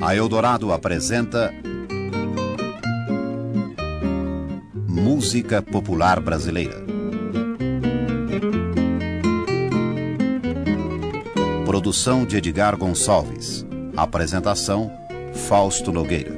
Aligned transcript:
A 0.00 0.14
Eldorado 0.14 0.72
apresenta 0.72 1.52
Música 4.88 5.60
Popular 5.60 6.20
Brasileira. 6.20 6.82
Produção 11.66 12.24
de 12.24 12.38
Edgar 12.38 12.76
Gonçalves. 12.76 13.66
Apresentação 13.96 14.90
Fausto 15.34 15.92
Nogueira. 15.92 16.37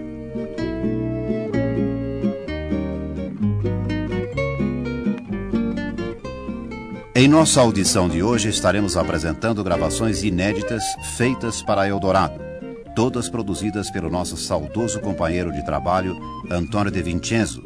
Em 7.21 7.29
nossa 7.29 7.61
audição 7.61 8.09
de 8.09 8.23
hoje 8.23 8.49
estaremos 8.49 8.97
apresentando 8.97 9.63
gravações 9.63 10.23
inéditas 10.23 10.83
feitas 11.19 11.61
para 11.61 11.87
Eldorado, 11.87 12.41
todas 12.97 13.29
produzidas 13.29 13.91
pelo 13.91 14.09
nosso 14.09 14.39
saudoso 14.39 14.99
companheiro 15.03 15.53
de 15.53 15.63
trabalho 15.63 16.19
Antônio 16.51 16.91
De 16.91 17.03
Vincenzo, 17.03 17.63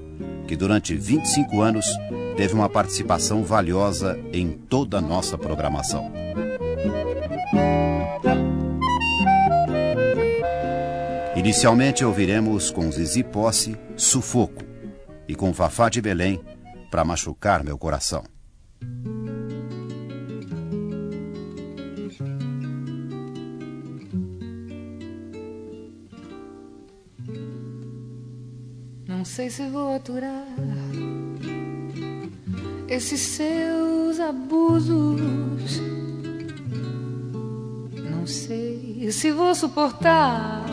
que 0.48 0.57
durante 0.57 0.97
25 0.97 1.61
anos 1.61 1.87
teve 2.37 2.53
uma 2.53 2.69
participação 2.69 3.45
valiosa 3.45 4.19
em 4.33 4.51
toda 4.51 4.98
a 4.98 5.01
nossa 5.01 5.39
programação. 5.39 6.11
Inicialmente 11.37 12.05
ouviremos 12.05 12.73
com 12.73 12.91
Zizi 12.91 13.23
Posse, 13.23 13.77
Sufoco, 13.97 14.65
e 15.29 15.37
com 15.37 15.55
Fafá 15.55 15.89
de 15.89 16.03
Belém, 16.03 16.43
para 16.91 17.05
machucar 17.05 17.62
meu 17.62 17.79
coração. 17.79 18.25
Sei 29.35 29.51
se 29.51 29.67
vou 29.67 29.97
aturar 29.97 30.47
esses 32.87 33.21
seus 33.21 34.21
abusos. 34.21 35.83
Não 38.12 38.25
sei 38.29 39.11
se 39.11 39.33
vou 39.33 39.53
suportar 39.53 40.65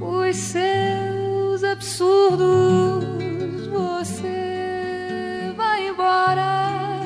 os 0.00 0.36
seus 0.36 1.62
absurdos. 1.64 3.04
Você 3.70 5.52
vai 5.54 5.86
embora 5.86 7.02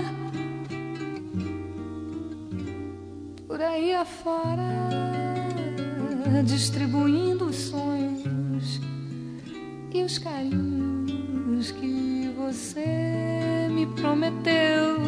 por 3.48 3.61
aí 3.61 3.92
afora, 3.92 4.89
distribuindo 6.45 7.47
os 7.47 7.56
sonhos 7.56 8.13
e 9.94 10.02
os 10.02 10.18
carinhos 10.18 11.70
que 11.70 12.28
você 12.36 13.68
me 13.70 13.86
prometeu. 13.86 14.98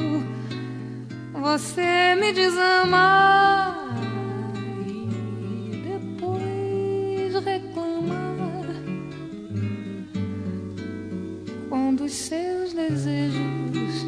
Você 1.35 2.15
me 2.15 2.33
desama 2.33 3.85
e 4.87 5.83
depois 5.89 7.45
reclama 7.45 8.63
quando 11.69 12.05
os 12.05 12.13
seus 12.13 12.73
desejos, 12.73 14.07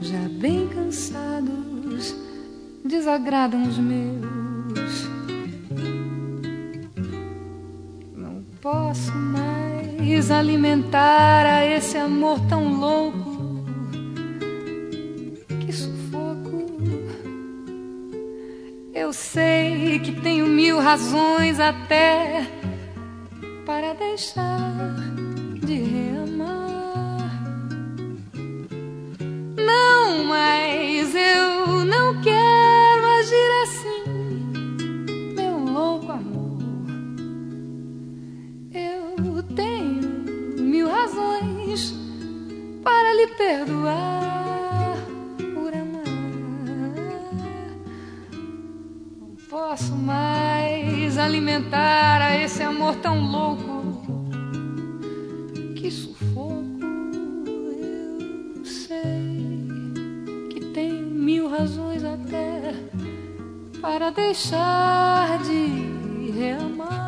já 0.00 0.26
bem 0.40 0.68
cansados, 0.68 2.16
desagradam 2.82 3.62
os 3.62 3.78
meus. 3.78 4.31
Alimentar 10.32 11.46
a 11.46 11.64
esse 11.64 11.96
amor 11.96 12.40
tão 12.48 12.80
louco. 12.80 13.64
Que 15.60 15.72
sufoco. 15.72 16.66
Eu 18.94 19.12
sei 19.12 19.98
que 20.00 20.12
tenho 20.20 20.46
mil 20.46 20.80
razões 20.80 21.60
até 21.60 22.46
para 23.64 23.94
deixar 23.94 24.94
de 25.64 25.74
reamar. 25.74 26.11
Perdoar 43.32 44.96
por 45.54 45.74
amar. 45.74 46.04
Não 49.20 49.36
posso 49.48 49.94
mais 49.94 51.18
alimentar 51.18 52.20
a 52.22 52.36
esse 52.36 52.62
amor 52.62 52.96
tão 52.96 53.20
louco. 53.20 53.82
Que 55.76 55.90
sufoco, 55.90 56.78
eu 58.56 58.64
sei 58.64 59.60
que 60.50 60.60
tenho 60.72 61.06
mil 61.06 61.48
razões 61.48 62.04
até 62.04 62.74
para 63.80 64.10
deixar 64.10 65.38
de 65.42 66.30
reamar. 66.32 67.01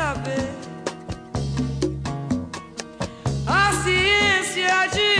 Saber 0.00 0.48
a 3.46 3.72
ciência 3.84 4.88
de 4.94 5.19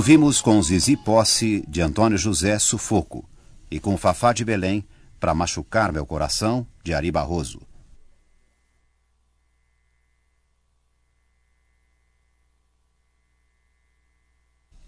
Ouvimos 0.00 0.40
com 0.40 0.62
Zizi 0.62 0.96
Posse, 0.96 1.62
de 1.68 1.82
Antônio 1.82 2.16
José 2.16 2.58
Sufoco, 2.58 3.28
e 3.70 3.78
com 3.78 3.98
Fafá 3.98 4.32
de 4.32 4.42
Belém, 4.46 4.82
para 5.20 5.34
machucar 5.34 5.92
meu 5.92 6.06
coração, 6.06 6.66
de 6.82 6.94
Ari 6.94 7.10
Barroso. 7.10 7.60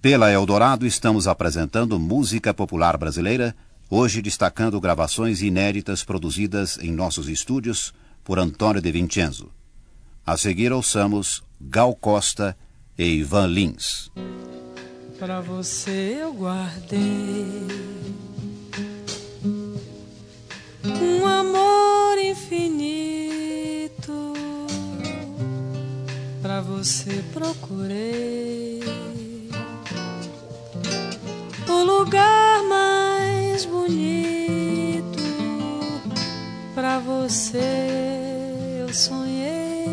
Pela 0.00 0.32
Eldorado 0.32 0.86
estamos 0.86 1.28
apresentando 1.28 2.00
música 2.00 2.54
popular 2.54 2.96
brasileira, 2.96 3.54
hoje 3.90 4.22
destacando 4.22 4.80
gravações 4.80 5.42
inéditas 5.42 6.02
produzidas 6.02 6.78
em 6.78 6.90
nossos 6.90 7.28
estúdios 7.28 7.92
por 8.24 8.38
Antônio 8.38 8.80
de 8.80 8.90
Vincenzo. 8.90 9.50
A 10.24 10.38
seguir 10.38 10.72
ouçamos 10.72 11.44
Gal 11.60 11.94
Costa 11.94 12.56
e 12.96 13.04
Ivan 13.04 13.48
Lins. 13.48 14.10
Pra 15.22 15.40
você 15.40 16.18
eu 16.20 16.32
guardei 16.32 17.46
um 20.84 21.24
amor 21.24 22.18
infinito. 22.18 23.62
Pra 26.42 26.60
você 26.60 27.22
procurei 27.32 28.80
o 31.68 31.84
lugar 31.84 32.64
mais 32.64 33.64
bonito. 33.64 35.22
Pra 36.74 36.98
você 36.98 37.60
eu 38.80 38.92
sonhei 38.92 39.86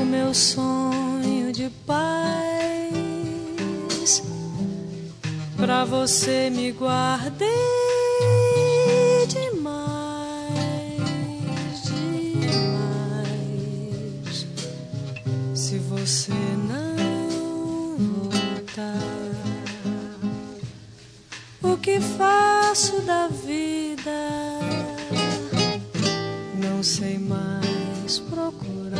o 0.00 0.04
meu 0.04 0.32
sonho 0.32 0.67
você 5.88 6.50
me 6.50 6.70
guardei 6.72 7.48
demais, 9.26 10.52
demais. 12.30 13.26
Se 15.54 15.78
você 15.78 16.32
não 16.68 17.96
voltar, 17.96 19.00
o 21.62 21.76
que 21.78 21.98
faço 22.00 23.00
da 23.02 23.28
vida? 23.28 24.10
Não 26.54 26.82
sei 26.82 27.18
mais 27.18 28.18
procurar 28.18 28.98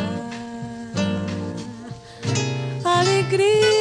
alegria 2.82 3.77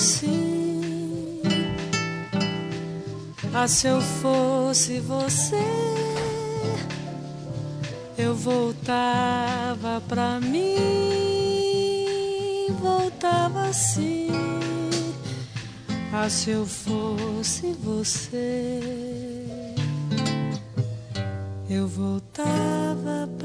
assim. 0.00 1.42
Ah, 3.52 3.68
se 3.68 3.86
eu 3.86 4.00
fosse 4.00 4.98
você, 5.00 5.62
eu 8.16 8.34
voltava 8.34 10.00
pra 10.08 10.40
mim, 10.40 10.78
voltava 12.80 13.68
assim. 13.68 14.28
Ah, 16.12 16.30
se 16.30 16.50
eu 16.50 16.64
fosse 16.64 17.72
você, 17.72 18.80
eu 21.68 21.86
voltava 21.86 23.28
pra 23.38 23.39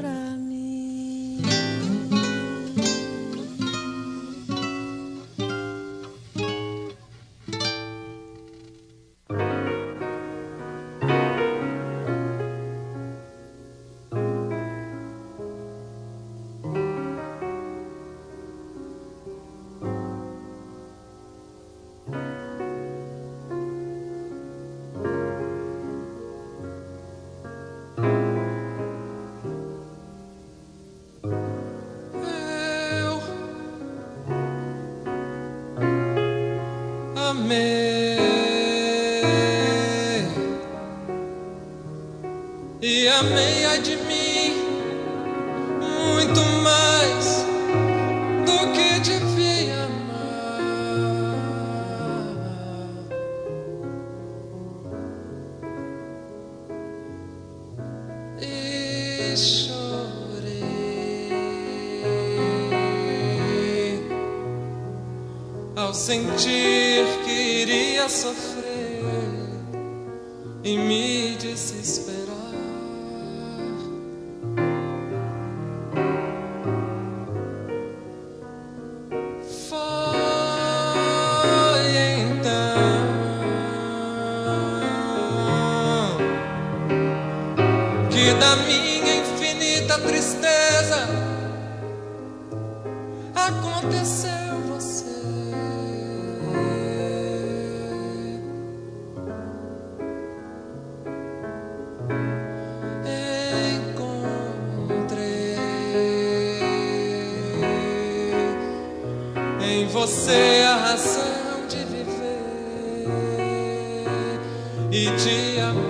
você 109.86 110.62
a 110.66 110.76
razão 110.76 111.66
de 111.68 111.78
viver 111.84 113.06
e 114.90 115.04
de 115.16 115.60
amar 115.60 115.85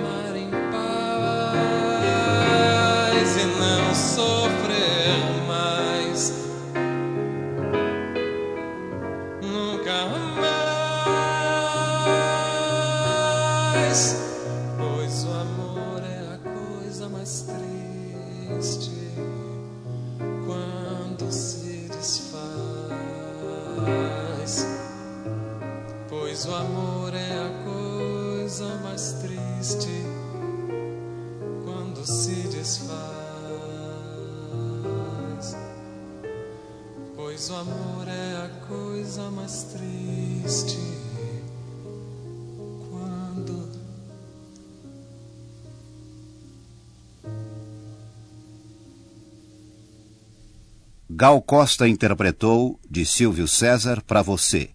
Gal 51.19 51.41
Costa 51.41 51.87
interpretou 51.87 52.79
de 52.87 53.03
Silvio 53.03 53.47
César 53.47 54.03
para 54.03 54.21
você 54.21 54.69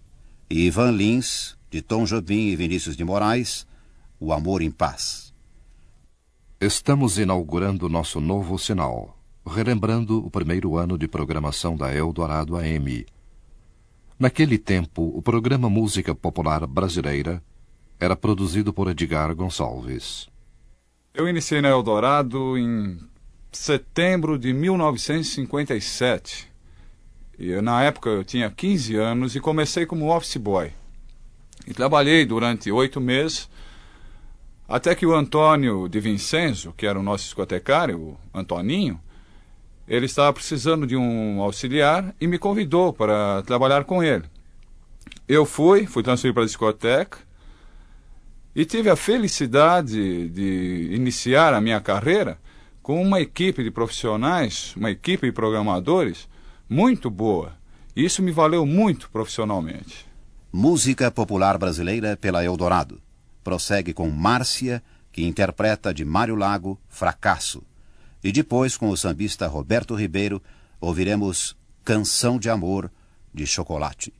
e 0.50 0.66
Ivan 0.66 0.90
Lins, 0.90 1.56
de 1.70 1.80
Tom 1.80 2.04
Jobim 2.04 2.48
e 2.48 2.56
Vinícius 2.56 2.96
de 2.96 3.04
Moraes, 3.04 3.64
O 4.18 4.32
Amor 4.32 4.60
em 4.60 4.68
Paz. 4.68 5.32
Estamos 6.60 7.16
inaugurando 7.16 7.88
nosso 7.88 8.20
novo 8.20 8.58
sinal, 8.58 9.16
relembrando 9.46 10.18
o 10.18 10.28
primeiro 10.28 10.76
ano 10.76 10.98
de 10.98 11.06
programação 11.06 11.76
da 11.76 11.94
Eldorado 11.94 12.56
AM. 12.56 13.06
Naquele 14.18 14.58
tempo, 14.58 15.16
o 15.16 15.22
programa 15.22 15.70
Música 15.70 16.12
Popular 16.12 16.66
Brasileira 16.66 17.40
era 18.00 18.16
produzido 18.16 18.72
por 18.72 18.90
Edgar 18.90 19.32
Gonçalves. 19.32 20.28
Eu 21.14 21.28
iniciei 21.28 21.60
na 21.60 21.68
Eldorado 21.68 22.58
em 22.58 22.98
setembro 23.52 24.38
de 24.38 24.52
1957. 24.52 26.50
E 27.38 27.60
na 27.60 27.82
época 27.82 28.08
eu 28.10 28.24
tinha 28.24 28.50
15 28.50 28.96
anos 28.96 29.36
e 29.36 29.40
comecei 29.40 29.84
como 29.84 30.14
office 30.14 30.36
boy. 30.36 30.72
E 31.66 31.74
trabalhei 31.74 32.24
durante 32.24 32.72
oito 32.72 33.00
meses, 33.00 33.48
até 34.68 34.94
que 34.94 35.04
o 35.06 35.14
Antônio 35.14 35.88
de 35.88 36.00
Vincenzo, 36.00 36.72
que 36.76 36.86
era 36.86 36.98
o 36.98 37.02
nosso 37.02 37.24
discotecário, 37.24 37.98
o 37.98 38.18
Antoninho, 38.32 39.00
ele 39.86 40.06
estava 40.06 40.32
precisando 40.32 40.86
de 40.86 40.96
um 40.96 41.40
auxiliar 41.42 42.14
e 42.20 42.26
me 42.26 42.38
convidou 42.38 42.92
para 42.92 43.42
trabalhar 43.42 43.84
com 43.84 44.02
ele. 44.02 44.24
Eu 45.28 45.44
fui, 45.44 45.86
fui 45.86 46.02
transferido 46.02 46.34
para 46.34 46.44
a 46.44 46.46
discoteca 46.46 47.18
e 48.54 48.64
tive 48.64 48.88
a 48.88 48.96
felicidade 48.96 50.28
de 50.28 50.90
iniciar 50.92 51.54
a 51.54 51.60
minha 51.60 51.80
carreira 51.80 52.38
com 52.82 53.00
uma 53.00 53.20
equipe 53.20 53.62
de 53.62 53.70
profissionais, 53.70 54.74
uma 54.76 54.90
equipe 54.90 55.26
de 55.26 55.32
programadores 55.32 56.28
muito 56.68 57.08
boa. 57.08 57.54
Isso 57.94 58.22
me 58.22 58.32
valeu 58.32 58.66
muito 58.66 59.08
profissionalmente. 59.10 60.06
Música 60.52 61.10
popular 61.10 61.56
brasileira 61.56 62.16
pela 62.16 62.44
Eldorado. 62.44 63.00
Prossegue 63.44 63.92
com 63.92 64.10
Márcia, 64.10 64.82
que 65.12 65.24
interpreta 65.24 65.94
de 65.94 66.04
Mário 66.04 66.34
Lago 66.34 66.78
Fracasso. 66.88 67.62
E 68.22 68.32
depois, 68.32 68.76
com 68.76 68.88
o 68.88 68.96
sambista 68.96 69.46
Roberto 69.46 69.94
Ribeiro, 69.94 70.42
ouviremos 70.80 71.56
Canção 71.84 72.38
de 72.38 72.48
Amor 72.48 72.90
de 73.32 73.46
Chocolate. 73.46 74.12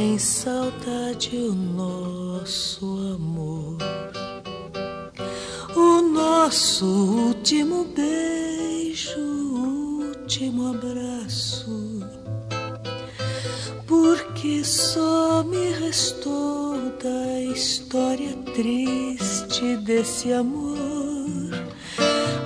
Sem 0.00 0.18
saudade 0.18 1.36
o 1.36 1.52
nosso 1.52 2.86
amor, 3.14 3.76
o 5.76 6.00
nosso 6.00 6.86
último 6.86 7.84
beijo, 7.84 9.20
o 9.20 10.06
último 10.06 10.70
abraço. 10.70 12.00
Porque 13.86 14.64
só 14.64 15.44
me 15.44 15.70
restou 15.72 16.78
da 17.02 17.40
história 17.52 18.32
triste 18.54 19.76
desse 19.84 20.32
amor. 20.32 20.78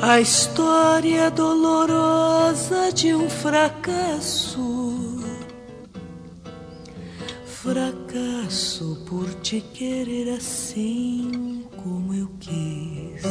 A 0.03 0.21
história 0.21 1.31
dolorosa 1.31 2.91
de 2.93 3.15
um 3.15 3.31
fracasso. 3.31 5.24
Fracasso 7.65 9.03
por 9.09 9.25
te 9.37 9.59
querer 9.59 10.35
assim 10.37 11.65
como 11.83 12.13
eu 12.13 12.29
quis. 12.39 13.23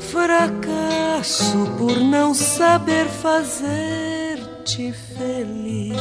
Fracasso 0.00 1.66
por 1.76 1.94
não 2.00 2.32
saber 2.32 3.04
fazer-te 3.04 4.94
feliz. 5.14 5.94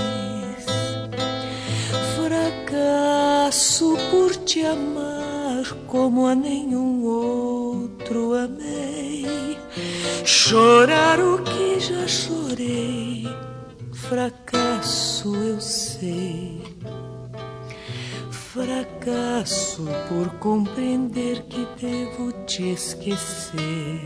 Fracasso 2.16 3.98
por 4.10 4.34
te 4.38 4.66
amar 4.66 5.66
como 5.86 6.28
a 6.28 6.34
nenhum 6.34 7.04
outro 7.04 8.36
amei. 8.36 9.58
Chorar 10.24 11.20
o 11.20 11.44
que 11.44 11.78
já 11.82 12.08
chorei. 12.08 13.51
Fracasso 14.12 15.34
eu 15.38 15.62
sei. 15.62 16.62
Fracasso 18.30 19.88
por 20.10 20.28
compreender 20.38 21.44
que 21.44 21.66
devo 21.80 22.34
te 22.46 22.74
esquecer. 22.74 24.06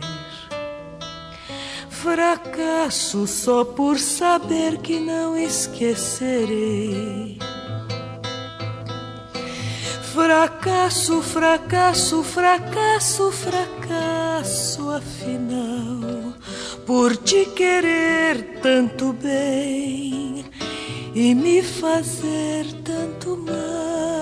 Fracasso 1.89 3.25
só 3.25 3.65
por 3.65 3.97
saber 3.97 4.77
que 4.77 4.99
não 4.99 5.35
esquecerei. 5.35 7.39
Fracasso, 10.13 11.23
fracasso, 11.23 12.23
fracasso, 12.23 13.31
fracasso, 14.45 14.91
afinal, 14.91 16.33
por 16.85 17.17
te 17.17 17.45
querer 17.47 18.59
tanto 18.61 19.11
bem 19.13 20.45
e 21.15 21.33
me 21.33 21.63
fazer 21.63 22.65
tanto 22.83 23.37
mal. 23.37 24.21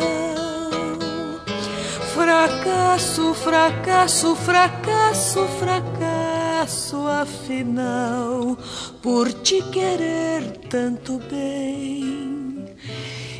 Fracasso, 2.13 3.33
fracasso, 3.33 4.35
fracasso, 4.35 5.45
fracasso, 5.59 7.07
afinal, 7.07 8.57
por 9.01 9.33
te 9.33 9.61
querer 9.71 10.57
tanto 10.69 11.19
bem 11.29 12.65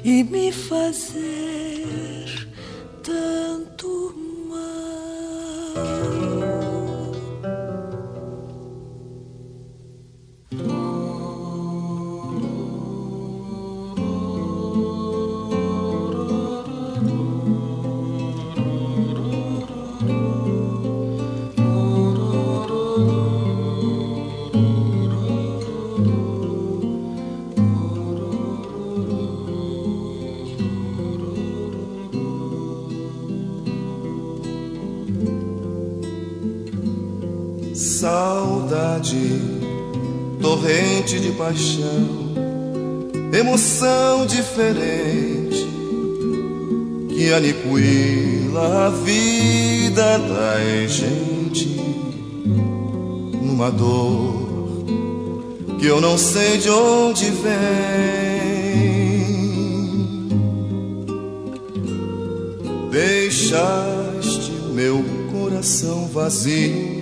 e 0.04 0.24
me 0.24 0.52
fazer 0.52 2.50
tanto 3.02 4.14
mal. 4.50 4.93
Torrente 40.42 41.20
de 41.20 41.32
paixão, 41.34 42.34
emoção 43.38 44.26
diferente 44.26 45.68
que 47.10 47.34
aniquila 47.34 48.88
a 48.88 48.90
vida 48.90 50.18
da 50.20 50.88
gente 50.88 51.76
numa 53.42 53.70
dor 53.70 54.86
que 55.80 55.86
eu 55.86 56.00
não 56.00 56.18
sei 56.18 56.58
de 56.58 56.70
onde 56.70 57.26
vem. 57.26 57.54
Deixaste 62.90 64.52
meu 64.74 65.04
coração 65.30 66.08
vazio 66.08 66.93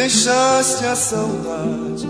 deixaste 0.00 0.86
a 0.86 0.96
saudade 0.96 2.08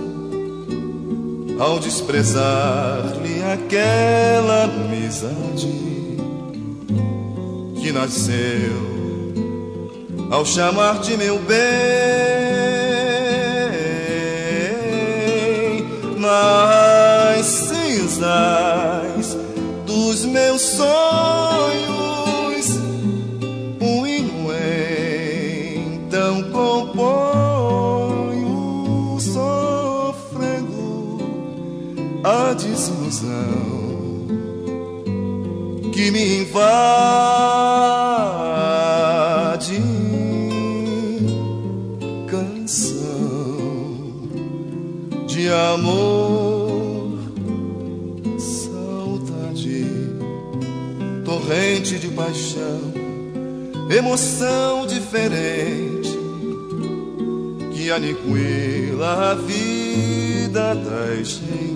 ao 1.58 1.80
desprezar-lhe 1.80 3.42
aquela 3.42 4.64
amizade 4.64 5.66
que 7.82 7.90
nasceu 7.90 8.90
ao 10.30 10.46
chamar-te 10.46 11.16
meu 11.16 11.40
bem. 11.40 11.58
Nas 16.16 17.44
cinzas 17.44 19.36
dos 19.84 20.24
meus 20.26 20.60
sonhos 20.60 21.90
um 23.80 24.06
hino 24.06 24.52
então 25.82 26.44
desilusão 32.80 34.26
que 35.92 36.10
me 36.10 36.40
invade 36.40 37.10
amor, 45.52 47.18
saudade, 48.38 49.84
torrente 51.24 51.98
de 51.98 52.08
paixão, 52.08 52.92
emoção 53.90 54.86
diferente 54.86 56.18
que 57.72 57.90
aniquila 57.90 59.32
a 59.32 59.34
vida 59.34 60.74
da 60.74 61.16
gente 61.16 61.69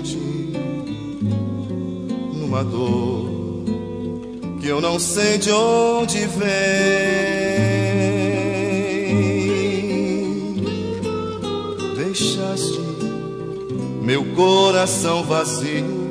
numa 2.54 2.62
dor 2.62 3.24
que 4.60 4.68
eu 4.68 4.80
não 4.80 4.98
sei 4.98 5.38
de 5.38 5.50
onde 5.50 6.24
vem. 6.26 7.34
meu 14.02 14.22
coração 14.36 15.24
vazio, 15.24 16.10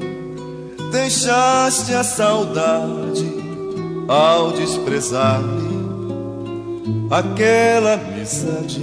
deixaste 0.91 1.93
a 1.93 2.03
saudade 2.03 3.23
ao 4.07 4.51
desprezar-me 4.51 5.93
aquela 7.11 7.93
amizade 7.93 8.81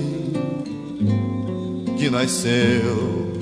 que 1.99 2.09
nasceu 2.09 3.33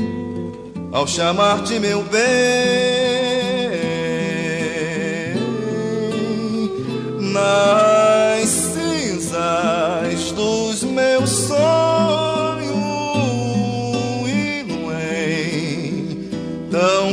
ao 0.91 1.07
chamar-te 1.07 1.79
meu 1.79 2.03
bem 2.05 2.98
nas 7.39 8.49
cinzas 8.49 10.33
dos 10.33 10.83
meus 10.85 11.31
sonhos. 11.31 11.69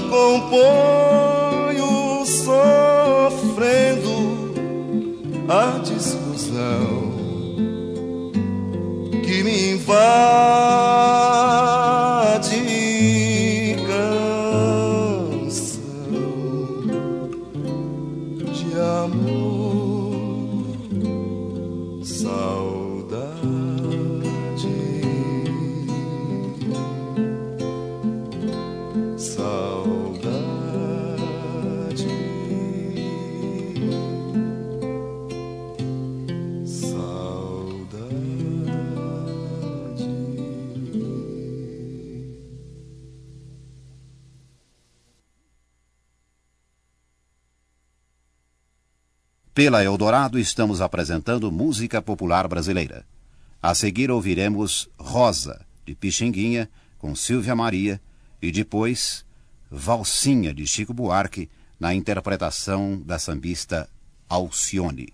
Componho 0.09 1.14
Pela 49.65 49.83
Eldorado 49.83 50.37
estamos 50.37 50.79
apresentando 50.79 51.51
música 51.51 51.99
popular 51.99 52.47
brasileira. 52.47 53.03
A 53.59 53.73
seguir 53.73 54.11
ouviremos 54.11 54.87
Rosa, 54.95 55.65
de 55.83 55.95
Pixinguinha, 55.95 56.69
com 56.99 57.15
Silvia 57.15 57.55
Maria, 57.55 57.99
e 58.39 58.51
depois 58.51 59.25
Valsinha, 59.71 60.53
de 60.53 60.67
Chico 60.67 60.93
Buarque, 60.93 61.49
na 61.79 61.95
interpretação 61.95 63.01
da 63.03 63.17
sambista 63.17 63.89
Alcione. 64.29 65.11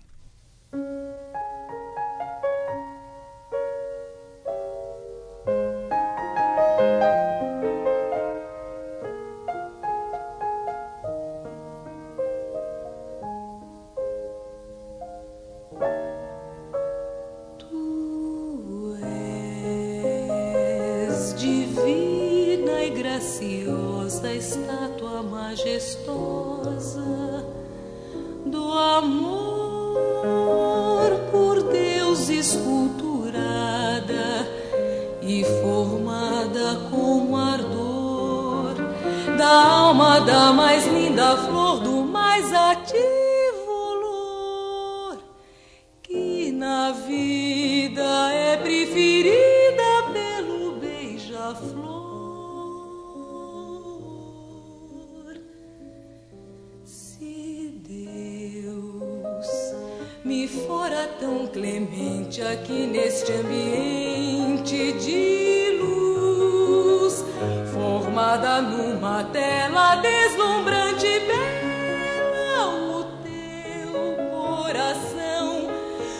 que 62.56 62.86
neste 62.86 63.32
ambiente 63.32 64.92
de 64.92 65.78
luz, 65.80 67.24
formada 67.72 68.60
numa 68.60 69.24
tela 69.24 69.96
deslumbrante 69.96 71.20
bela, 71.20 72.68
o 72.68 73.04
teu 73.22 74.16
coração 74.30 75.68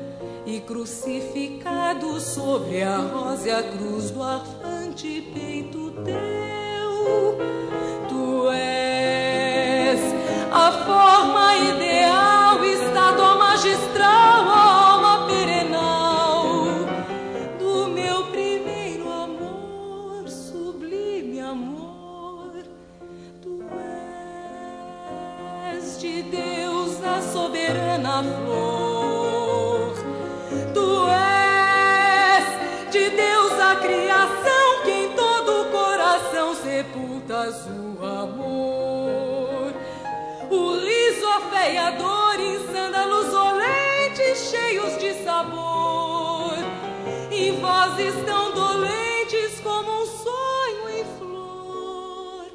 e 0.46 0.62
crucificado 0.62 2.20
sobre 2.22 2.82
a 2.82 2.98
rosa 2.98 3.62
cruz 3.64 4.12
do 4.12 4.24
arco. 4.24 4.55
forma 10.86 11.56
ideal, 11.56 12.64
estado 12.64 13.38
magistral, 13.40 14.48
alma 14.48 15.26
perenal 15.26 16.44
do 17.58 17.88
meu 17.88 18.28
primeiro 18.28 19.12
amor, 19.12 20.30
sublime 20.30 21.40
amor. 21.40 22.52
Tu 23.42 23.64
és 25.74 26.00
de 26.00 26.22
Deus 26.22 27.04
a 27.04 27.22
soberana 27.34 28.24
flor, 28.24 29.96
tu 30.72 31.08
és 31.10 32.92
de 32.92 33.10
Deus 33.10 33.54
a 33.60 33.76
criação 33.78 34.84
que 34.84 34.92
em 34.92 35.10
todo 35.14 35.62
o 35.62 35.66
coração 35.72 36.54
sepultas 36.54 37.66
o 37.68 38.06
amor 38.06 38.95
vozes 47.96 48.14
tão 48.26 48.52
dolentes 48.52 49.60
como 49.62 50.02
um 50.02 50.06
sonho 50.06 50.90
em 50.90 51.06
flor. 51.18 52.48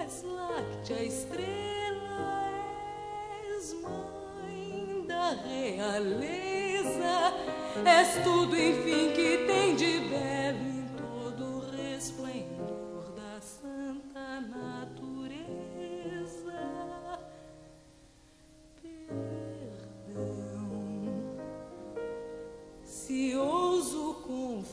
és 0.00 0.22
láctea 0.24 1.04
estrela, 1.04 2.52
és 3.54 3.74
mãe 3.82 5.04
da 5.06 5.36
realeza, 5.46 7.34
és 7.84 8.22
tudo, 8.22 8.56
enfim, 8.56 9.12
que 9.12 9.47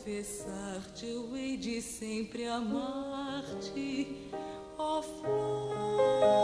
confessar-te, 0.06 1.08
eu 1.08 1.36
hei 1.36 1.58
de 1.58 1.82
sempre 1.82 2.48
amar-te, 2.48 4.30
ó 4.78 5.02
flor. 5.02 6.38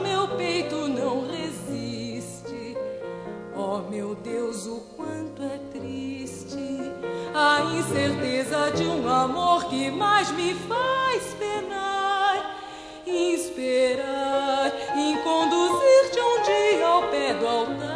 Meu 0.00 0.28
peito 0.38 0.88
não 0.88 1.28
resiste, 1.30 2.74
ó 3.54 3.82
meu 3.90 4.14
Deus, 4.14 4.66
o 4.66 4.80
quanto 4.96 5.42
é 5.42 5.58
triste 5.70 6.56
a 7.34 7.60
incerteza 7.76 8.70
de 8.70 8.84
um 8.84 9.06
amor 9.06 9.68
que 9.68 9.90
mais 9.90 10.30
me 10.30 10.54
faz 10.54 11.34
penar, 11.34 12.56
esperar, 13.06 14.72
em 14.96 15.14
conduzir-te 15.18 16.20
um 16.20 16.42
dia 16.42 16.86
ao 16.86 17.02
pé 17.10 17.34
do 17.34 17.46
altar. 17.46 17.87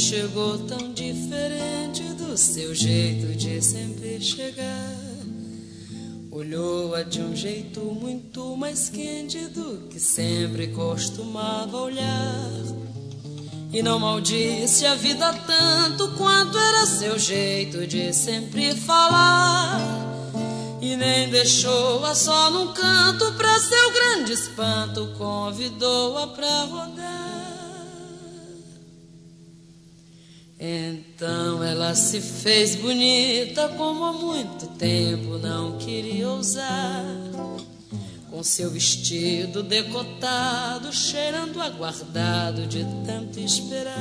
Chegou 0.00 0.56
tão 0.60 0.92
diferente 0.94 2.02
do 2.14 2.34
seu 2.36 2.74
jeito 2.74 3.36
de 3.36 3.60
sempre 3.60 4.18
chegar. 4.18 4.96
Olhou-a 6.30 7.02
de 7.02 7.20
um 7.20 7.36
jeito 7.36 7.80
muito 7.80 8.56
mais 8.56 8.88
quente 8.88 9.46
do 9.48 9.88
que 9.88 10.00
sempre 10.00 10.68
costumava 10.68 11.76
olhar. 11.76 12.50
E 13.72 13.82
não 13.82 13.98
maldisse 13.98 14.86
a 14.86 14.94
vida 14.94 15.32
tanto 15.46 16.08
quanto 16.16 16.56
era 16.56 16.86
seu 16.86 17.18
jeito 17.18 17.86
de 17.86 18.12
sempre 18.14 18.74
falar. 18.74 19.78
E 20.80 20.96
nem 20.96 21.28
deixou-a 21.28 22.14
só 22.14 22.50
num 22.50 22.72
canto, 22.72 23.32
pra 23.32 23.60
seu 23.60 23.92
grande 23.92 24.32
espanto, 24.32 25.12
convidou-a 25.18 26.26
pra 26.28 26.62
rodar. 26.64 26.89
Então 30.62 31.64
ela 31.64 31.94
se 31.94 32.20
fez 32.20 32.76
bonita 32.76 33.66
como 33.78 34.04
há 34.04 34.12
muito 34.12 34.66
tempo 34.76 35.38
não 35.38 35.78
queria 35.78 36.28
usar. 36.28 37.02
Com 38.28 38.42
seu 38.42 38.70
vestido 38.70 39.62
decotado, 39.62 40.92
cheirando 40.92 41.62
aguardado 41.62 42.66
de 42.66 42.84
tanto 43.06 43.40
esperar. 43.40 43.94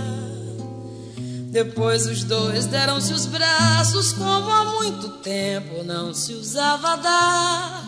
Depois 1.50 2.06
os 2.06 2.26
dois 2.26 2.66
deram-se 2.66 3.14
os 3.14 3.26
braços, 3.26 4.12
como 4.12 4.52
há 4.52 4.66
muito 4.66 5.10
tempo 5.20 5.82
não 5.84 6.14
se 6.14 6.34
usava 6.34 6.98
dar. 6.98 7.86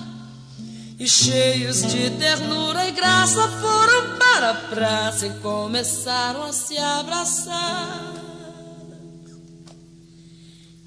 E 0.97 1.07
cheios 1.09 1.81
de 1.81 2.09
ternura 2.11 2.87
e 2.87 2.91
graça 2.91 3.49
foram 3.49 4.17
para 4.17 4.51
a 4.51 4.55
praça 4.55 5.27
e 5.27 5.29
começaram 5.41 6.43
a 6.43 6.53
se 6.53 6.77
abraçar. 6.77 8.20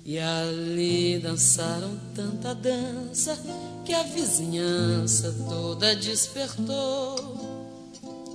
E 0.06 0.18
ali 0.18 1.18
dançaram 1.18 1.98
tanta 2.14 2.54
dança 2.54 3.38
que 3.86 3.94
a 3.94 4.02
vizinhança 4.02 5.34
toda 5.48 5.96
despertou. 5.96 7.54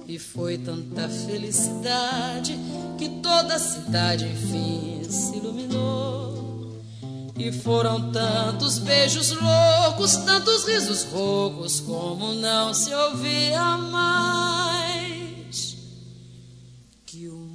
E 0.07 0.17
foi 0.17 0.57
tanta 0.57 1.07
felicidade 1.07 2.57
que 2.97 3.07
toda 3.21 3.53
a 3.53 3.59
cidade 3.59 4.25
enfim 4.25 5.03
se 5.07 5.35
iluminou. 5.35 6.81
E 7.37 7.51
foram 7.51 8.11
tantos 8.11 8.79
beijos 8.79 9.31
loucos, 9.31 10.15
tantos 10.17 10.67
risos 10.67 11.03
roucos, 11.03 11.79
como 11.81 12.33
não 12.33 12.73
se 12.73 12.91
ouvia 12.91 13.77
mais. 13.77 14.97
Que 17.05 17.27
o 17.27 17.48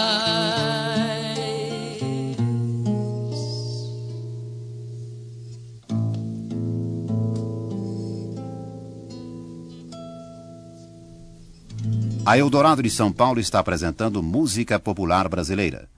A 12.24 12.38
Eldorado 12.38 12.82
de 12.82 12.90
São 12.90 13.12
Paulo 13.12 13.40
está 13.40 13.58
apresentando 13.58 14.22
música 14.22 14.78
popular 14.78 15.28
brasileira. 15.28 15.88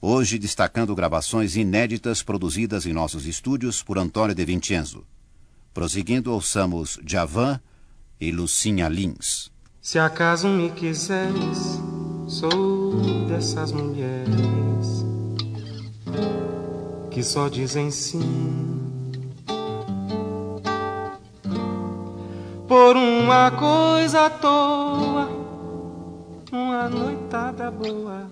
Hoje 0.00 0.38
destacando 0.38 0.94
gravações 0.94 1.56
inéditas 1.56 2.22
produzidas 2.22 2.86
em 2.86 2.92
nossos 2.92 3.26
estúdios 3.26 3.82
por 3.82 3.98
Antônio 3.98 4.34
de 4.34 4.44
Vincenzo. 4.44 5.04
Prosseguindo, 5.72 6.32
ouçamos 6.32 6.98
Javan 7.06 7.60
e 8.20 8.30
Lucinha 8.32 8.88
Lins. 8.88 9.50
Se 9.80 9.98
acaso 9.98 10.48
me 10.48 10.70
quiseres, 10.70 11.80
Sou 12.26 12.94
dessas 13.28 13.72
mulheres 13.72 15.04
que 17.10 17.22
só 17.22 17.48
dizem 17.48 17.90
sim. 17.90 18.20
Por 22.66 22.96
uma 22.96 23.50
coisa 23.50 24.26
à 24.26 24.30
toa, 24.30 25.28
uma 26.50 26.88
noitada 26.88 27.70
boa, 27.70 28.26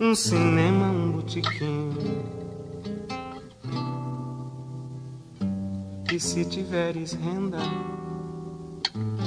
um 0.00 0.14
cinema, 0.14 0.86
um 0.86 1.12
botiquim. 1.12 1.90
E 6.10 6.18
se 6.18 6.44
tiveres 6.44 7.12
renda, 7.12 7.58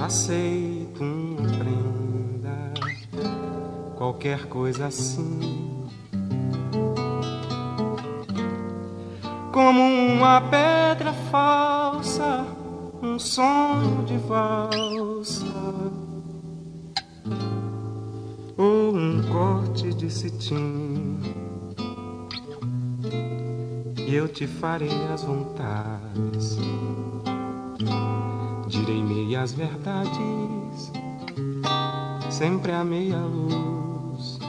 aceito 0.03 1.03
uma 1.03 1.41
prenda, 1.41 2.73
qualquer 3.95 4.47
coisa 4.47 4.87
assim. 4.87 5.87
Como 9.51 9.81
uma 9.81 10.41
pedra 10.41 11.13
falsa, 11.31 12.45
um 13.01 13.17
sonho 13.17 14.03
de 14.05 14.17
valsa, 14.17 15.45
ou 18.57 18.95
um 18.95 19.21
corte 19.31 19.93
de 19.93 20.09
cetim. 20.09 21.19
E 24.07 24.13
eu 24.13 24.27
te 24.27 24.45
farei 24.45 24.91
as 25.11 25.23
vontades 25.23 26.57
direi 28.67 29.03
meias 29.03 29.53
verdades, 29.53 30.91
sempre 32.29 32.71
a 32.71 32.83
meia 32.83 33.17
luz. 33.17 34.39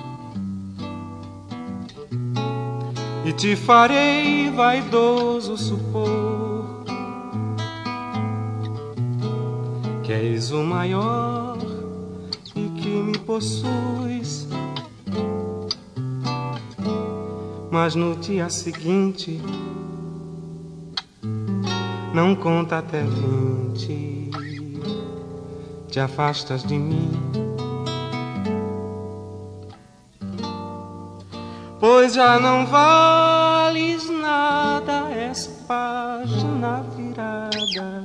E 3.24 3.32
te 3.32 3.56
farei 3.56 4.50
vaidoso 4.50 5.56
supor 5.56 6.84
que 10.04 10.12
és 10.12 10.52
o 10.52 10.62
maior 10.62 11.58
e 12.54 12.68
que 12.80 12.88
me 12.88 13.18
possuis. 13.18 14.46
Mas 17.68 17.96
no 17.96 18.14
dia 18.14 18.48
seguinte 18.48 19.42
não 22.16 22.34
conta 22.34 22.78
até 22.78 23.02
vinte, 23.02 24.30
te 25.90 26.00
afastas 26.00 26.62
de 26.64 26.78
mim. 26.78 27.12
Pois 31.78 32.14
já 32.14 32.40
não 32.40 32.64
vales 32.64 34.08
nada, 34.08 35.10
és 35.10 35.46
página 35.68 36.82
virada, 36.96 38.02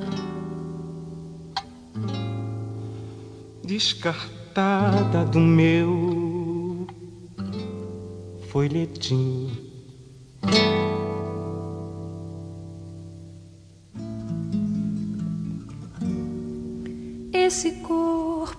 descartada 3.64 5.24
do 5.24 5.40
meu 5.40 6.86
folhetim. 8.50 9.51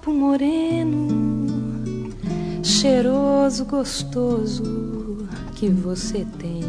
Corpo 0.03 0.19
moreno, 0.19 2.11
cheiroso, 2.61 3.65
gostoso 3.65 5.29
que 5.55 5.69
você 5.69 6.27
tem. 6.41 6.61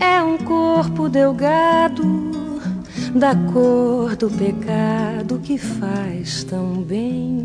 É 0.00 0.22
um 0.22 0.38
corpo 0.38 1.10
delgado, 1.10 2.02
da 3.14 3.36
cor 3.52 4.16
do 4.16 4.30
pecado 4.30 5.38
que 5.40 5.58
faz 5.58 6.42
tão 6.44 6.82
bem. 6.82 7.44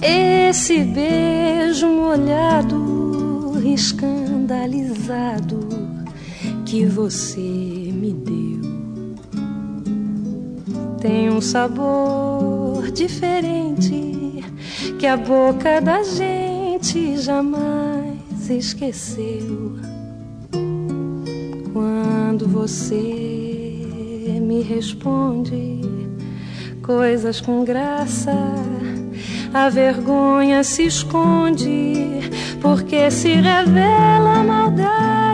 Esse 0.00 0.84
beijo 0.84 1.86
molhado, 1.86 3.60
escandalizado 3.62 5.68
que 6.64 6.86
você 6.86 7.81
tem 11.02 11.28
um 11.28 11.40
sabor 11.40 12.88
diferente 12.92 14.44
que 15.00 15.06
a 15.06 15.16
boca 15.16 15.80
da 15.80 16.04
gente 16.04 17.16
jamais 17.16 18.48
esqueceu. 18.48 19.78
Quando 21.72 22.46
você 22.46 22.94
me 24.40 24.62
responde 24.62 25.80
coisas 26.84 27.40
com 27.40 27.64
graça, 27.64 28.32
a 29.52 29.68
vergonha 29.68 30.62
se 30.62 30.86
esconde 30.86 32.30
porque 32.60 33.10
se 33.10 33.34
revela 33.34 34.38
a 34.38 34.44
maldade 34.44 35.31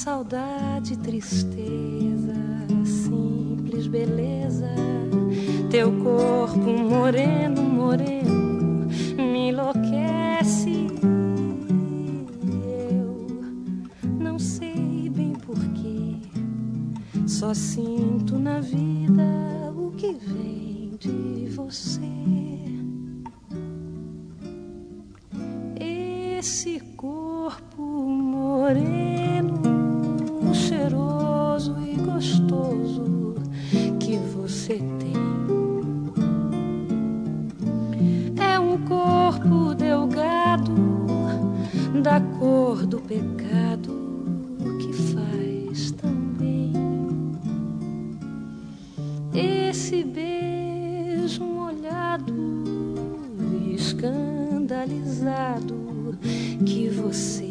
saudade, 0.00 0.96
tristeza, 0.96 2.32
simples 2.86 3.86
beleza. 3.86 4.70
Teu 5.70 5.92
corpo 6.02 6.58
moreno, 6.58 7.60
moreno, 7.62 8.88
me 9.18 9.50
enlouquece. 9.50 10.86
Eu 12.64 13.26
não 14.18 14.38
sei 14.38 15.10
bem 15.10 15.34
porquê, 15.34 16.16
só 17.26 17.52
sinto 17.52 18.38
na 18.38 18.58
vida 18.58 19.70
o 19.76 19.90
que 19.90 20.14
vem 20.14 20.96
de 20.98 21.46
você. 21.54 22.00
Esse 25.78 26.80
corpo 26.96 27.82
moreno 27.82 28.99
você 34.70 34.78
tem. 35.00 35.14
É 38.40 38.56
um 38.60 38.78
corpo 38.86 39.74
delgado 39.74 40.72
da 42.02 42.20
cor 42.38 42.86
do 42.86 43.00
pecado 43.00 43.92
que 44.78 44.92
faz 44.92 45.90
também 45.92 46.72
esse 49.34 50.04
beijo 50.04 51.42
molhado 51.42 52.32
e 53.52 53.74
escandalizado 53.74 56.16
que 56.64 56.88
você 56.88 57.50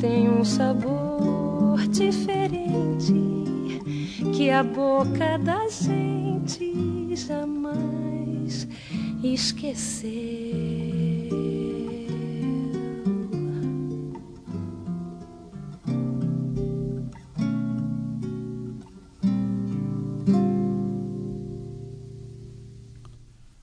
tem 0.00 0.28
um 0.28 0.44
sabor 0.44 1.86
diferente 1.88 2.33
a 4.54 4.62
boca 4.62 5.36
da 5.38 5.68
gente 5.68 7.16
jamais 7.16 8.68
esqueceu. 9.20 10.10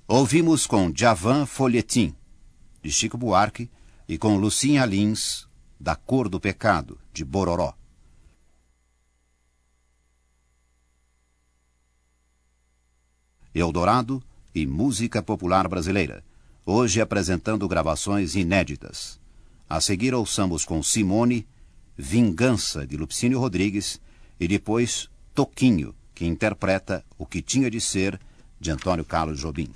Ouvimos 0.06 0.68
com 0.68 0.92
Javan 0.94 1.46
Folhetim, 1.46 2.14
de 2.84 2.92
Chico 2.92 3.18
Buarque, 3.18 3.70
e 4.10 4.18
com 4.18 4.36
Lucinha 4.36 4.86
Lins, 4.86 5.48
da 5.80 5.96
Cor 5.96 6.28
do 6.28 6.38
Pecado, 6.38 7.00
de 7.14 7.24
Bororó. 7.24 7.81
Eldorado 13.54 14.24
e 14.56 14.66
música 14.66 15.22
popular 15.22 15.68
brasileira, 15.68 16.24
hoje 16.66 17.02
apresentando 17.02 17.68
gravações 17.68 18.36
inéditas. 18.36 19.20
A 19.70 19.82
seguir 19.82 20.14
ouçamos 20.14 20.66
com 20.66 20.82
Simone, 20.82 21.48
Vingança, 21.98 22.86
de 22.86 22.98
Lupicínio 22.98 23.40
Rodrigues, 23.40 24.00
e 24.40 24.48
depois 24.48 25.10
Toquinho, 25.36 25.94
que 26.16 26.26
interpreta 26.26 27.06
O 27.18 27.26
que 27.26 27.42
Tinha 27.42 27.70
de 27.70 27.80
Ser, 27.82 28.20
de 28.60 28.72
Antônio 28.72 29.04
Carlos 29.04 29.40
Jobim. 29.40 29.70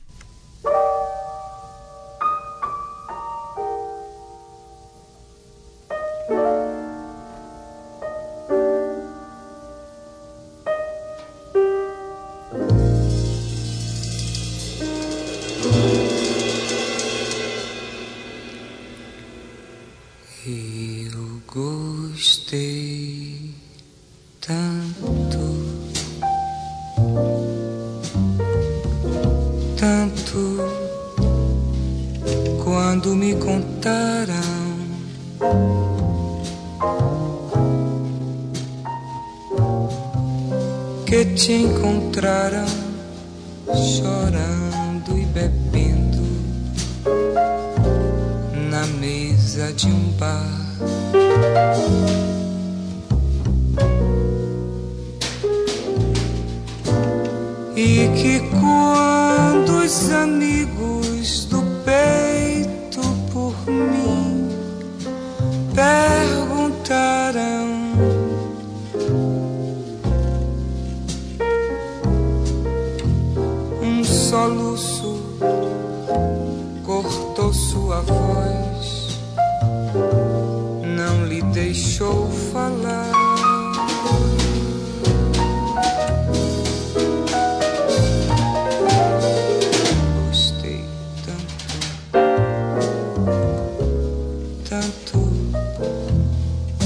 se 41.46 41.54
encontraram. 41.54 42.75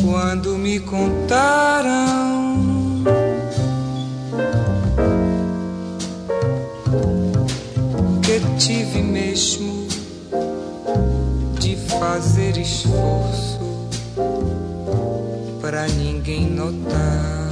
quando 0.10 0.58
me 0.58 0.80
contaram. 0.80 2.58
Que 8.24 8.40
tive 8.58 9.04
mesmo 9.04 9.88
de 11.60 11.76
fazer 11.76 12.58
esforço 12.58 13.60
para 15.62 15.88
ninguém 15.90 16.50
notar. 16.50 17.49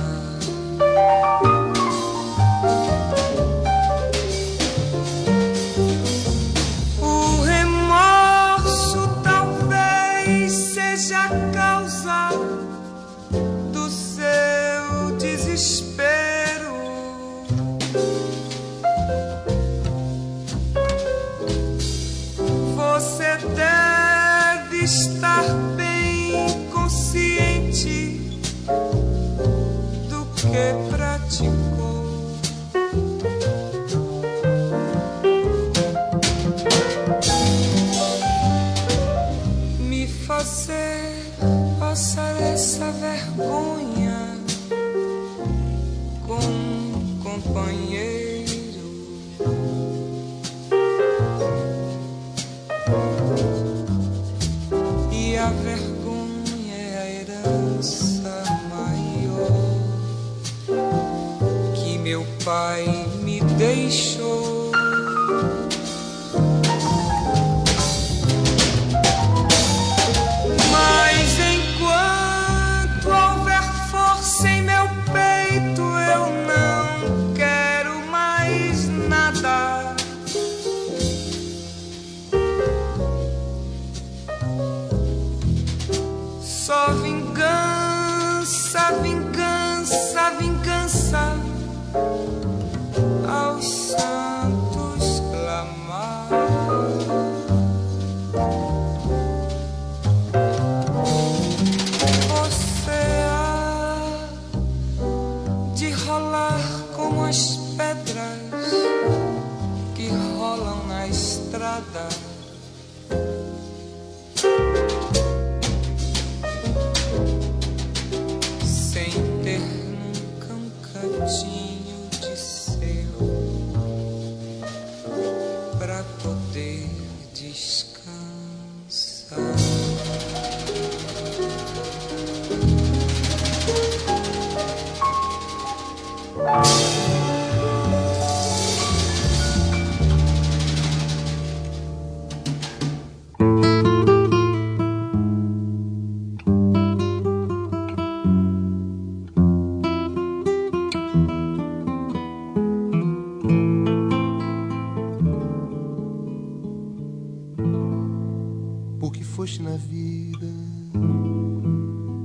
porque 159.00 159.24
foste 159.24 159.62
na 159.62 159.78
vida 159.78 160.48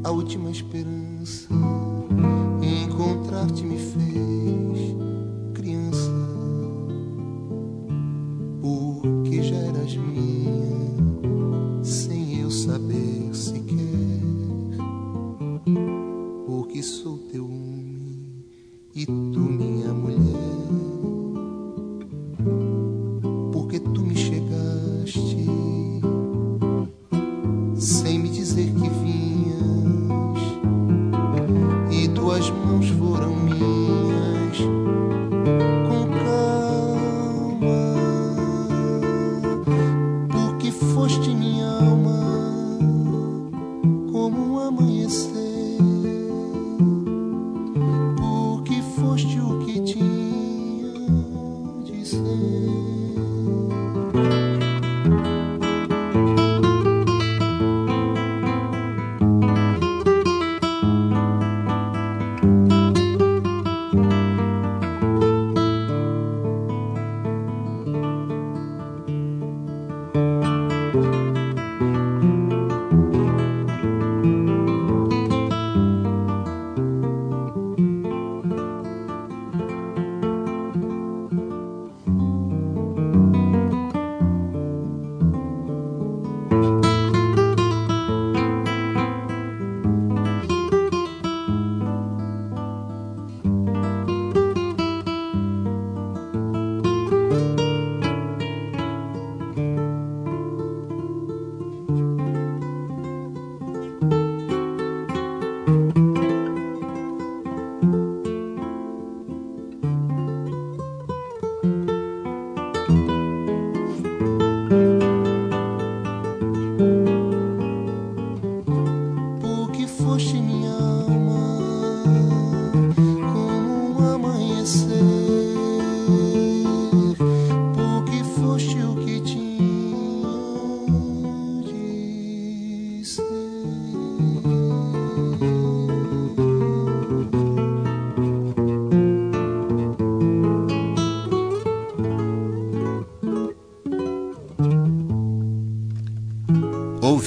a 0.04 0.10
última 0.10 0.50
esperança. 0.50 1.48
Encontrar-te 2.62 3.62
me 3.64 3.78
fez 3.78 5.11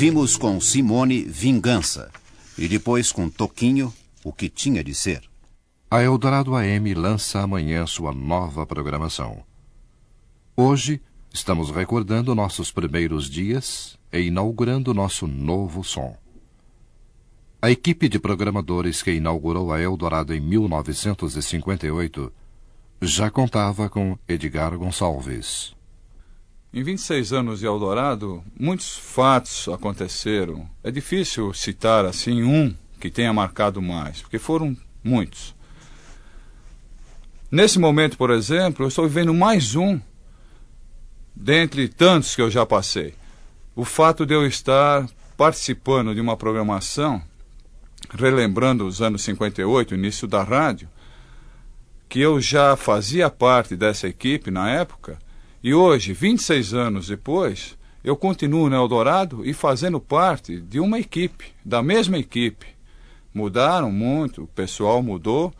Ouvimos 0.05 0.37
com 0.37 0.61
Simone 0.61 1.23
Vingança 1.23 2.11
e 2.59 2.67
depois 2.67 3.11
com 3.11 3.27
Toquinho 3.27 3.91
o 4.23 4.31
que 4.31 4.49
tinha 4.49 4.83
de 4.83 4.93
ser. 4.93 5.23
A 5.89 6.03
Eldorado 6.03 6.55
AM 6.55 6.93
lança 6.93 7.39
amanhã 7.41 7.87
sua 7.87 8.13
nova 8.13 8.67
programação. 8.67 9.43
Hoje 10.55 11.01
estamos 11.33 11.71
recordando 11.71 12.35
nossos 12.35 12.71
primeiros 12.71 13.27
dias 13.27 13.97
e 14.13 14.19
inaugurando 14.19 14.93
nosso 14.93 15.25
novo 15.25 15.83
som. 15.83 16.15
A 17.59 17.71
equipe 17.71 18.07
de 18.07 18.19
programadores 18.19 19.01
que 19.01 19.11
inaugurou 19.11 19.73
a 19.73 19.81
Eldorado 19.81 20.35
em 20.35 20.39
1958 20.39 22.31
já 23.01 23.31
contava 23.31 23.89
com 23.89 24.15
Edgar 24.27 24.77
Gonçalves. 24.77 25.73
Em 26.75 26.83
26 26.83 27.31
anos 27.31 27.59
de 27.61 27.65
Eldorado, 27.65 28.43
muitos 28.59 28.97
fatos 28.97 29.69
aconteceram. 29.69 30.69
É 30.83 30.91
difícil 30.91 31.53
citar 31.53 32.03
assim 32.03 32.43
um 32.43 32.75
que 32.99 33.09
tenha 33.09 33.31
marcado 33.31 33.81
mais, 33.81 34.21
porque 34.21 34.37
foram 34.37 34.75
muitos. 35.01 35.55
Nesse 37.49 37.79
momento, 37.79 38.17
por 38.17 38.29
exemplo, 38.29 38.83
eu 38.83 38.89
estou 38.89 39.07
vivendo 39.07 39.33
mais 39.33 39.73
um 39.73 39.97
dentre 41.33 41.87
tantos 41.87 42.35
que 42.35 42.41
eu 42.41 42.51
já 42.51 42.65
passei. 42.65 43.13
O 43.73 43.85
fato 43.85 44.25
de 44.25 44.33
eu 44.33 44.45
estar 44.45 45.07
participando 45.37 46.13
de 46.13 46.19
uma 46.19 46.35
programação, 46.35 47.23
relembrando 48.13 48.85
os 48.85 49.01
anos 49.01 49.23
58, 49.23 49.95
início 49.95 50.27
da 50.27 50.43
rádio, 50.43 50.89
que 52.09 52.19
eu 52.19 52.41
já 52.41 52.75
fazia 52.75 53.29
parte 53.29 53.77
dessa 53.77 54.09
equipe 54.09 54.51
na 54.51 54.69
época, 54.69 55.17
e 55.65 55.73
hoje, 55.73 56.13
26 56.13 56.75
anos 56.75 57.07
depois, 57.07 57.75
eu 58.03 58.15
continuo 58.15 58.69
no 58.69 58.75
Eldorado 58.75 59.43
e 59.43 59.51
fazendo 59.51 59.99
parte 59.99 60.61
de 60.61 60.79
uma 60.79 60.99
equipe, 60.99 61.45
da 61.65 61.81
mesma 61.81 62.19
equipe. 62.19 62.67
Mudaram 63.33 63.91
muito, 63.91 64.43
o 64.43 64.47
pessoal 64.47 65.01
mudou, 65.01 65.51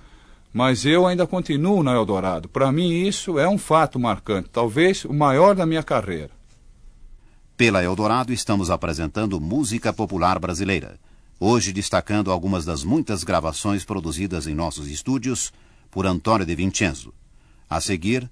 mas 0.53 0.85
eu 0.85 1.07
ainda 1.07 1.25
continuo 1.25 1.81
na 1.81 1.95
Eldorado. 1.95 2.47
Para 2.47 2.71
mim, 2.71 2.91
isso 2.91 3.39
é 3.39 3.49
um 3.49 3.57
fato 3.57 3.99
marcante, 3.99 4.47
talvez 4.49 5.05
o 5.05 5.11
maior 5.11 5.55
da 5.55 5.65
minha 5.65 5.81
carreira. 5.81 6.29
Pela 7.57 7.83
Eldorado, 7.83 8.31
estamos 8.31 8.69
apresentando 8.69 9.41
música 9.41 9.91
popular 9.91 10.37
brasileira. 10.37 10.99
Hoje, 11.39 11.73
destacando 11.73 12.31
algumas 12.31 12.63
das 12.63 12.83
muitas 12.83 13.23
gravações 13.23 13.83
produzidas 13.83 14.45
em 14.45 14.53
nossos 14.53 14.87
estúdios 14.87 15.51
por 15.89 16.05
Antônio 16.05 16.45
de 16.45 16.53
Vincenzo. 16.53 17.11
A 17.67 17.81
seguir, 17.81 18.29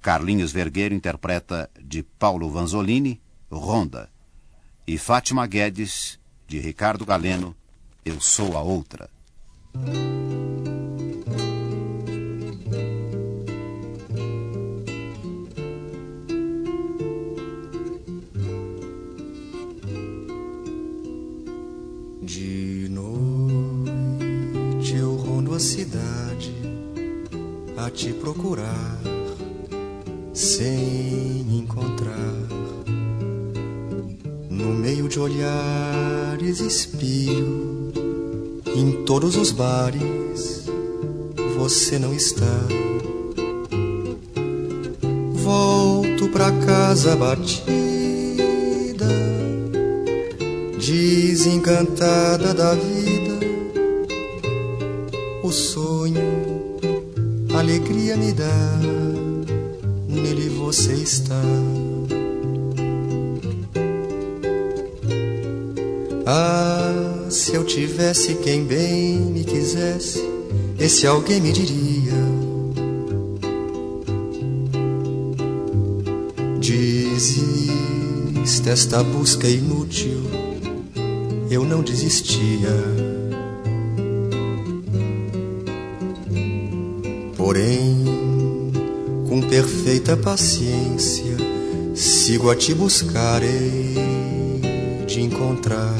Carlinhos 0.00 0.52
Vergueiro 0.52 0.94
interpreta 0.94 1.70
de 1.80 2.02
Paulo 2.02 2.50
Vanzolini, 2.50 3.20
Ronda. 3.50 4.10
E 4.86 4.98
Fátima 4.98 5.46
Guedes, 5.46 6.18
de 6.46 6.60
Ricardo 6.60 7.04
Galeno, 7.04 7.56
Eu 8.04 8.20
Sou 8.20 8.56
a 8.56 8.62
Outra. 8.62 9.10
De 22.22 22.88
noite 22.90 24.96
eu 24.96 25.16
rondo 25.16 25.54
a 25.54 25.60
cidade 25.60 26.54
a 27.76 27.90
te 27.90 28.12
procurar 28.12 28.98
sem 30.36 31.46
encontrar. 31.50 32.14
No 34.50 34.66
meio 34.66 35.08
de 35.08 35.18
olhares 35.18 36.60
espio, 36.60 37.90
em 38.76 39.02
todos 39.06 39.34
os 39.34 39.50
bares 39.50 40.66
você 41.56 41.98
não 41.98 42.12
está. 42.12 42.44
Volto 45.32 46.28
pra 46.28 46.52
casa 46.66 47.16
batida, 47.16 47.64
desencantada 50.78 52.52
da 52.52 52.74
vida. 52.74 53.40
O 55.42 55.50
sonho, 55.50 56.20
alegria 57.54 58.18
me 58.18 58.32
dá 58.32 58.96
nele 60.26 60.48
você 60.48 60.92
está. 60.94 61.40
Ah, 66.26 67.26
se 67.30 67.54
eu 67.54 67.62
tivesse 67.64 68.34
quem 68.36 68.64
bem 68.64 69.18
me 69.20 69.44
quisesse, 69.44 70.28
esse 70.78 71.06
alguém 71.06 71.40
me 71.40 71.52
diria: 71.52 72.12
Desista, 76.58 77.60
esta 78.70 79.04
busca 79.04 79.46
é 79.46 79.52
inútil, 79.52 80.22
eu 81.48 81.64
não 81.64 81.82
desistia. 81.82 82.74
Porém, 87.36 87.85
perfeita 90.06 90.16
paciência, 90.16 91.36
sigo 91.94 92.48
a 92.48 92.54
te 92.54 92.72
buscar 92.72 93.42
hei 93.42 93.96
de 95.04 95.20
encontrar, 95.20 95.96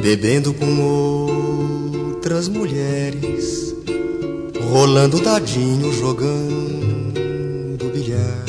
bebendo 0.00 0.54
com 0.54 0.80
outras 0.80 2.48
mulheres, 2.48 3.74
rolando 4.70 5.20
dadinho, 5.20 5.92
jogando 5.92 7.92
bilhar. 7.92 8.44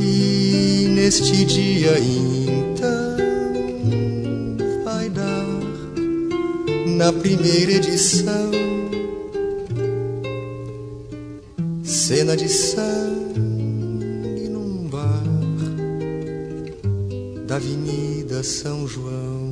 E 0.00 0.86
neste 0.94 1.44
dia 1.44 1.98
então 1.98 3.16
vai 4.84 5.08
dar 5.08 5.44
na 6.86 7.12
primeira 7.12 7.72
edição 7.72 8.65
cena 11.86 12.36
de 12.36 12.48
sangue 12.48 13.38
num 14.50 14.88
bar 14.88 15.22
da 17.46 17.56
Avenida 17.56 18.42
São 18.42 18.88
João. 18.88 19.45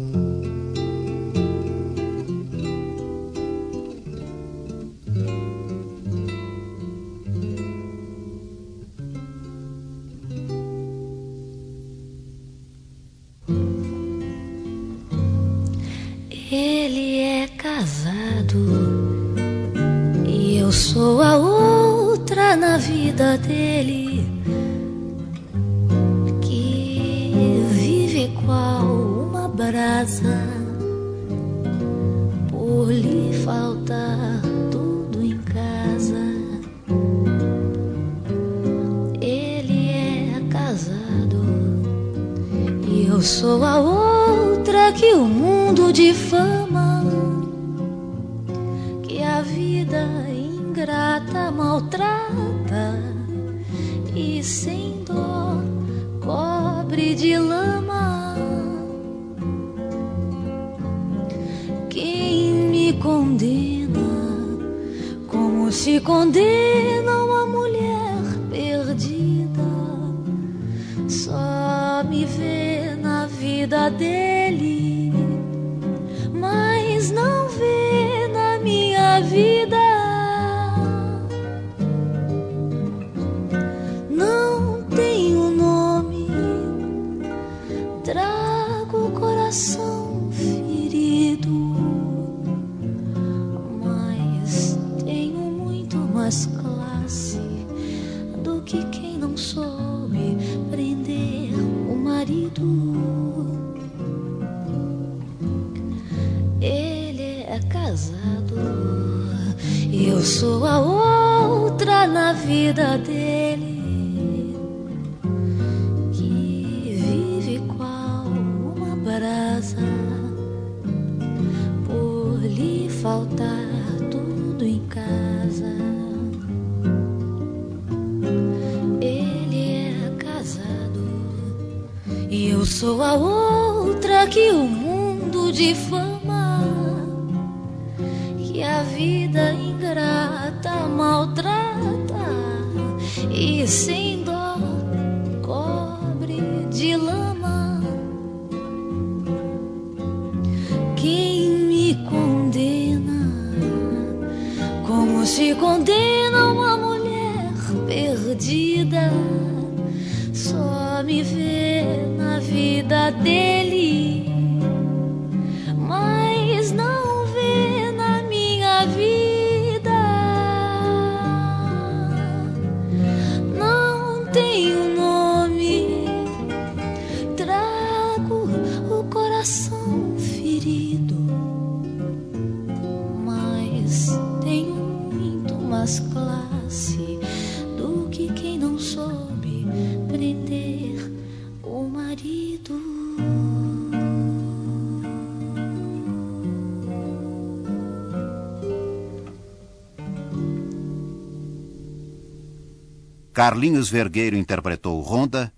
Carlinhos 203.45 203.90
Vergueiro 203.90 204.38
interpretou 204.38 205.03
Ronda 205.03 205.53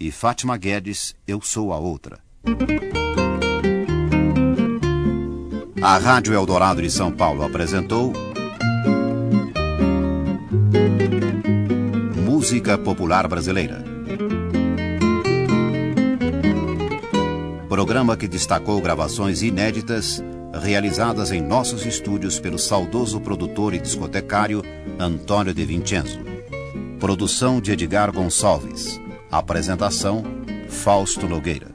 e 0.00 0.10
Fátima 0.10 0.56
Guedes 0.56 1.14
Eu 1.28 1.42
Sou 1.42 1.70
a 1.70 1.78
Outra. 1.78 2.18
A 5.82 5.98
Rádio 5.98 6.32
Eldorado 6.32 6.80
de 6.80 6.90
São 6.90 7.12
Paulo 7.12 7.44
apresentou 7.44 8.10
Música 12.24 12.78
Popular 12.78 13.28
Brasileira. 13.28 13.84
Programa 17.68 18.16
que 18.16 18.26
destacou 18.26 18.80
gravações 18.80 19.42
inéditas 19.42 20.24
realizadas 20.62 21.30
em 21.32 21.42
nossos 21.42 21.84
estúdios 21.84 22.40
pelo 22.40 22.58
saudoso 22.58 23.20
produtor 23.20 23.74
e 23.74 23.78
discotecário 23.78 24.62
Antônio 24.98 25.52
de 25.52 25.66
Vincenzo. 25.66 26.25
Produção 26.98 27.60
de 27.60 27.72
Edgar 27.72 28.10
Gonçalves. 28.10 28.98
Apresentação: 29.30 30.24
Fausto 30.68 31.28
Nogueira. 31.28 31.74